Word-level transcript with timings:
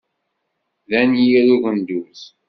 D 0.89 0.91
anyir 1.01 1.47
ugenduz. 1.55 2.21